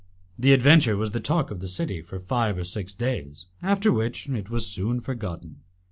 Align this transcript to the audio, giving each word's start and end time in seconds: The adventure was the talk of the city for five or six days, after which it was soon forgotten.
The 0.39 0.51
adventure 0.51 0.97
was 0.97 1.11
the 1.11 1.19
talk 1.19 1.51
of 1.51 1.59
the 1.59 1.67
city 1.67 2.01
for 2.01 2.17
five 2.19 2.57
or 2.57 2.63
six 2.63 2.95
days, 2.95 3.45
after 3.61 3.91
which 3.91 4.27
it 4.27 4.49
was 4.49 4.65
soon 4.65 4.99
forgotten. 4.99 5.57